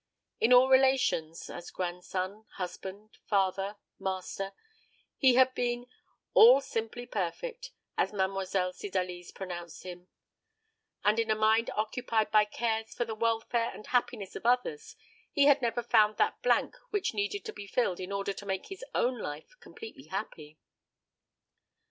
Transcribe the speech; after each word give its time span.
In 0.39 0.51
all 0.51 0.67
relations 0.67 1.47
as 1.47 1.69
grandson, 1.69 2.47
husband, 2.53 3.19
father, 3.27 3.77
master 3.99 4.53
he 5.15 5.35
had 5.35 5.53
been 5.53 5.85
"all 6.33 6.59
simply 6.59 7.05
perfect," 7.05 7.69
as 7.99 8.11
Mademoiselle 8.11 8.73
Cydalise 8.73 9.31
pronounced 9.31 9.83
him; 9.83 10.07
and 11.03 11.19
in 11.19 11.29
a 11.29 11.35
mind 11.35 11.69
occupied 11.75 12.31
by 12.31 12.45
cares 12.45 12.95
for 12.95 13.05
the 13.05 13.13
welfare 13.13 13.69
and 13.71 13.85
happiness 13.85 14.35
of 14.35 14.43
others, 14.47 14.95
he 15.31 15.45
had 15.45 15.61
never 15.61 15.83
found 15.83 16.17
that 16.17 16.41
blank 16.41 16.75
which 16.89 17.13
needed 17.13 17.45
to 17.45 17.53
be 17.53 17.67
filled 17.67 17.99
in 17.99 18.11
order 18.11 18.33
to 18.33 18.45
make 18.47 18.69
his 18.69 18.83
own 18.95 19.19
life 19.19 19.53
completely 19.59 20.05
happy. 20.05 20.57